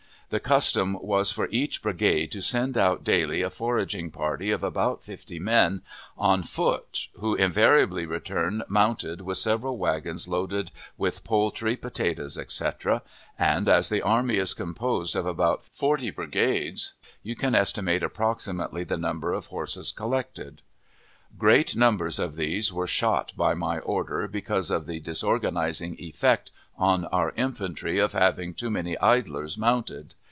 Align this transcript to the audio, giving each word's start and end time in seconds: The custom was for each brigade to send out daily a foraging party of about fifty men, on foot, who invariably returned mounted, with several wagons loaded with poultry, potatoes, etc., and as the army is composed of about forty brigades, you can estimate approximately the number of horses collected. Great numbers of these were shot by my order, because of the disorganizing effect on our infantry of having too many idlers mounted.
The 0.31 0.39
custom 0.39 0.97
was 1.01 1.29
for 1.29 1.49
each 1.51 1.81
brigade 1.81 2.27
to 2.31 2.41
send 2.41 2.77
out 2.77 3.03
daily 3.03 3.41
a 3.41 3.49
foraging 3.49 4.11
party 4.11 4.49
of 4.49 4.63
about 4.63 5.03
fifty 5.03 5.39
men, 5.39 5.81
on 6.17 6.43
foot, 6.43 7.09
who 7.19 7.35
invariably 7.35 8.05
returned 8.05 8.63
mounted, 8.69 9.19
with 9.19 9.39
several 9.39 9.77
wagons 9.77 10.29
loaded 10.29 10.71
with 10.97 11.25
poultry, 11.25 11.75
potatoes, 11.75 12.37
etc., 12.37 13.01
and 13.37 13.67
as 13.67 13.89
the 13.89 14.01
army 14.01 14.37
is 14.37 14.53
composed 14.53 15.17
of 15.17 15.25
about 15.25 15.65
forty 15.65 16.09
brigades, 16.09 16.93
you 17.21 17.35
can 17.35 17.53
estimate 17.53 18.01
approximately 18.01 18.85
the 18.85 18.95
number 18.95 19.33
of 19.33 19.47
horses 19.47 19.91
collected. 19.91 20.61
Great 21.37 21.75
numbers 21.75 22.19
of 22.19 22.37
these 22.37 22.71
were 22.71 22.87
shot 22.87 23.33
by 23.35 23.53
my 23.53 23.79
order, 23.79 24.29
because 24.29 24.71
of 24.71 24.85
the 24.85 25.01
disorganizing 25.01 25.97
effect 25.99 26.51
on 26.77 27.03
our 27.05 27.31
infantry 27.35 27.99
of 27.99 28.13
having 28.13 28.53
too 28.53 28.71
many 28.71 28.97
idlers 28.99 29.57
mounted. 29.57 30.13